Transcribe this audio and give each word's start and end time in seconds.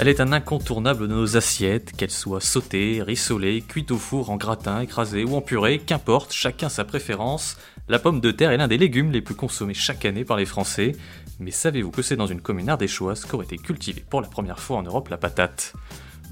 Elle 0.00 0.08
est 0.08 0.22
un 0.22 0.32
incontournable 0.32 1.08
de 1.08 1.14
nos 1.14 1.36
assiettes, 1.36 1.92
qu'elles 1.94 2.10
soient 2.10 2.40
sautées, 2.40 3.02
rissolées, 3.02 3.60
cuites 3.60 3.90
au 3.90 3.98
four, 3.98 4.30
en 4.30 4.36
gratin, 4.36 4.80
écrasées 4.80 5.24
ou 5.24 5.36
en 5.36 5.42
purée, 5.42 5.78
qu'importe, 5.78 6.32
chacun 6.32 6.70
sa 6.70 6.86
préférence. 6.86 7.58
La 7.86 7.98
pomme 7.98 8.22
de 8.22 8.30
terre 8.30 8.50
est 8.50 8.56
l'un 8.56 8.66
des 8.66 8.78
légumes 8.78 9.12
les 9.12 9.20
plus 9.20 9.34
consommés 9.34 9.74
chaque 9.74 10.06
année 10.06 10.24
par 10.24 10.38
les 10.38 10.46
Français. 10.46 10.92
Mais 11.38 11.50
savez-vous 11.50 11.90
que 11.90 12.00
c'est 12.00 12.16
dans 12.16 12.26
une 12.26 12.40
commune 12.40 12.70
ardéchoise 12.70 13.26
qu'aurait 13.26 13.44
été 13.44 13.58
cultivée 13.58 14.02
pour 14.08 14.22
la 14.22 14.28
première 14.28 14.58
fois 14.58 14.78
en 14.78 14.82
Europe 14.82 15.10
la 15.10 15.18
patate? 15.18 15.74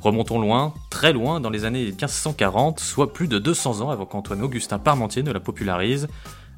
Remontons 0.01 0.41
loin, 0.41 0.73
très 0.89 1.13
loin, 1.13 1.39
dans 1.39 1.51
les 1.51 1.67
années 1.67 1.85
1540, 1.85 2.81
soit 2.81 3.13
plus 3.13 3.29
de 3.29 3.39
200 3.39 3.83
ans 3.83 3.91
avant 3.91 4.07
qu'Antoine 4.07 4.41
Augustin 4.41 4.79
Parmentier 4.79 5.23
ne 5.23 5.31
la 5.31 5.41
popularise. 5.41 6.09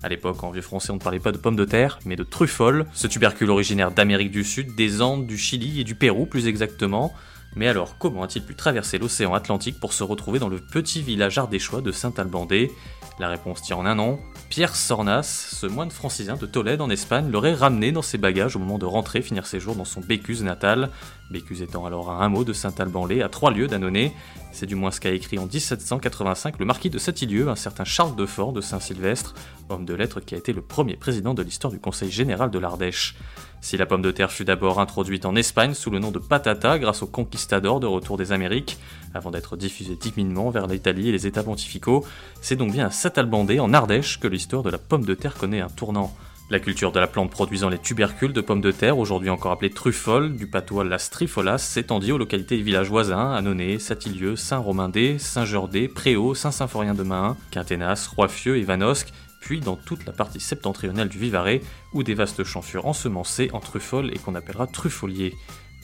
À 0.02 0.08
l'époque, 0.08 0.42
en 0.44 0.50
vieux 0.50 0.62
français, 0.62 0.92
on 0.92 0.94
ne 0.94 1.00
parlait 1.00 1.18
pas 1.18 1.32
de 1.32 1.36
pommes 1.36 1.56
de 1.56 1.66
terre, 1.66 1.98
mais 2.06 2.16
de 2.16 2.24
truffoles, 2.24 2.86
ce 2.94 3.06
tubercule 3.06 3.50
originaire 3.50 3.90
d'Amérique 3.90 4.30
du 4.30 4.44
Sud, 4.44 4.74
des 4.74 5.02
Andes, 5.02 5.26
du 5.26 5.36
Chili 5.36 5.80
et 5.80 5.84
du 5.84 5.94
Pérou 5.94 6.24
plus 6.24 6.46
exactement. 6.46 7.12
Mais 7.54 7.68
alors, 7.68 7.98
comment 7.98 8.22
a-t-il 8.22 8.44
pu 8.44 8.54
traverser 8.54 8.96
l'océan 8.96 9.34
Atlantique 9.34 9.78
pour 9.78 9.92
se 9.92 10.02
retrouver 10.02 10.38
dans 10.38 10.48
le 10.48 10.58
petit 10.58 11.02
village 11.02 11.36
ardéchois 11.36 11.82
de 11.82 11.92
Saint-Albandé 11.92 12.70
La 13.18 13.28
réponse 13.28 13.60
tient 13.60 13.76
en 13.76 13.84
un 13.84 13.96
nom. 13.96 14.20
Pierre 14.48 14.74
Sornas, 14.74 15.22
ce 15.52 15.66
moine 15.66 15.90
francisien 15.90 16.36
de 16.36 16.46
Tolède 16.46 16.80
en 16.80 16.88
Espagne, 16.88 17.30
l'aurait 17.30 17.52
ramené 17.52 17.92
dans 17.92 18.02
ses 18.02 18.18
bagages 18.18 18.56
au 18.56 18.60
moment 18.60 18.78
de 18.78 18.86
rentrer 18.86 19.20
finir 19.20 19.46
ses 19.46 19.60
jours 19.60 19.74
dans 19.74 19.84
son 19.84 20.00
Bécuse 20.00 20.42
natal. 20.42 20.90
Bécuse 21.30 21.62
étant 21.62 21.86
alors 21.86 22.10
à 22.10 22.24
un 22.24 22.28
mot 22.28 22.42
de 22.42 22.52
Saint-Alban-les, 22.52 23.22
à 23.22 23.28
trois 23.28 23.52
lieues 23.52 23.68
d'Annonay. 23.68 24.12
C'est 24.50 24.66
du 24.66 24.74
moins 24.74 24.90
ce 24.90 25.00
qu'a 25.00 25.12
écrit 25.12 25.38
en 25.38 25.46
1785 25.46 26.58
le 26.58 26.64
marquis 26.64 26.90
de 26.90 26.98
Satilieu, 26.98 27.48
un 27.48 27.54
certain 27.54 27.84
Charles 27.84 28.16
de 28.16 28.26
Fort 28.26 28.52
de 28.52 28.60
Saint-Sylvestre, 28.60 29.34
homme 29.68 29.84
de 29.84 29.94
lettres 29.94 30.18
qui 30.18 30.34
a 30.34 30.38
été 30.38 30.52
le 30.52 30.60
premier 30.60 30.96
président 30.96 31.32
de 31.32 31.42
l'histoire 31.42 31.72
du 31.72 31.78
Conseil 31.78 32.10
général 32.10 32.50
de 32.50 32.58
l'Ardèche. 32.58 33.14
Si 33.60 33.76
la 33.76 33.86
pomme 33.86 34.02
de 34.02 34.10
terre 34.10 34.32
fut 34.32 34.44
d'abord 34.44 34.80
introduite 34.80 35.24
en 35.24 35.36
Espagne 35.36 35.74
sous 35.74 35.90
le 35.90 36.00
nom 36.00 36.10
de 36.10 36.18
patata 36.18 36.80
grâce 36.80 37.02
aux 37.02 37.06
conquistadors 37.06 37.78
de 37.78 37.86
retour 37.86 38.16
des 38.16 38.32
Amériques, 38.32 38.78
avant 39.14 39.30
d'être 39.30 39.56
diffusée 39.56 39.96
timidement 39.96 40.50
vers 40.50 40.66
l'Italie 40.66 41.10
et 41.10 41.12
les 41.12 41.28
États 41.28 41.44
pontificaux, 41.44 42.04
c'est 42.40 42.56
donc 42.56 42.72
bien 42.72 42.86
à 42.86 42.90
Saint-Albandé, 42.90 43.60
en 43.60 43.72
Ardèche, 43.72 44.18
que 44.18 44.26
l'histoire 44.26 44.64
de 44.64 44.70
la 44.70 44.78
pomme 44.78 45.04
de 45.04 45.14
terre 45.14 45.34
connaît 45.34 45.60
un 45.60 45.68
tournant. 45.68 46.12
La 46.50 46.58
culture 46.58 46.90
de 46.90 46.98
la 46.98 47.06
plante 47.06 47.30
produisant 47.30 47.68
les 47.68 47.78
tubercules 47.78 48.32
de 48.32 48.40
pommes 48.40 48.60
de 48.60 48.72
terre, 48.72 48.98
aujourd'hui 48.98 49.30
encore 49.30 49.52
appelées 49.52 49.70
truffoles, 49.70 50.34
du 50.34 50.48
patois 50.48 50.82
la 50.82 50.98
strifolas, 50.98 51.58
s'étendit 51.58 52.10
aux 52.10 52.18
localités 52.18 52.58
et 52.58 52.62
villages 52.62 52.88
voisins, 52.88 53.30
Annonay, 53.32 53.78
Satilieu, 53.78 54.34
Saint-Romain-des, 54.34 55.20
Saint-Jourdais, 55.20 55.86
Préau, 55.86 56.34
Saint-Symphorien-de-Main, 56.34 57.36
Quinténas, 57.52 58.08
Roifieux 58.16 58.56
et 58.56 58.64
Vanosque, 58.64 59.12
puis 59.40 59.60
dans 59.60 59.76
toute 59.76 60.06
la 60.06 60.12
partie 60.12 60.40
septentrionale 60.40 61.08
du 61.08 61.18
Vivarais, 61.18 61.62
où 61.92 62.02
des 62.02 62.14
vastes 62.14 62.44
champs 62.44 62.62
furent 62.62 62.86
ensemencés 62.86 63.50
en 63.52 63.60
truffoles 63.60 64.12
et 64.14 64.18
qu'on 64.18 64.34
appellera 64.34 64.66
truffoliers. 64.66 65.34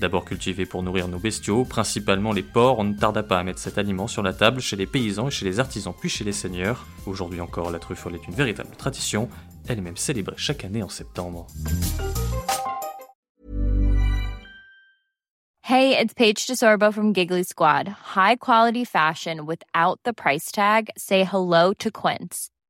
D'abord 0.00 0.27
cultivés 0.27 0.67
pour 0.67 0.83
nourrir 0.83 1.09
nos 1.09 1.19
bestiaux, 1.19 1.65
principalement 1.65 2.33
les 2.33 2.43
porcs, 2.43 2.78
on 2.78 2.84
ne 2.84 2.99
tarda 2.99 3.22
pas 3.22 3.39
à 3.39 3.43
mettre 3.43 3.59
cet 3.59 3.78
aliment 3.78 4.06
sur 4.06 4.22
la 4.22 4.34
table 4.34 4.61
chez 4.61 4.77
les 4.77 4.87
paysans 4.87 5.28
et 5.28 5.31
chez 5.31 5.47
les 5.47 5.59
artisans 5.59 5.94
puis 5.99 6.11
chez 6.11 6.22
les 6.22 6.33
seigneurs. 6.33 6.87
Aujourd'hui 7.06 7.41
encore, 7.41 7.71
la 7.71 7.78
truffole 7.78 8.15
est 8.15 8.28
une 8.28 8.34
véritable 8.34 8.77
tradition, 8.77 9.31
elle 9.67 9.78
est 9.78 9.83
même 9.83 9.97
célébrée 9.97 10.37
chaque 10.37 10.65
année 10.65 10.83
en 10.83 10.91
septembre. 10.91 11.47
Hey, 15.62 15.99
it's 15.99 16.15
Paige 16.15 16.47
DeSorbo 16.47 16.93
from 16.93 17.12
Giggly 17.12 17.43
Squad. 17.43 17.88
High 18.15 18.37
quality 18.37 18.84
fashion 18.84 19.47
without 19.47 19.99
the 20.05 20.12
price 20.12 20.53
tag. 20.53 20.91
Say 20.97 21.25
hello 21.25 21.73
to 21.81 21.91
Quince. 21.91 22.50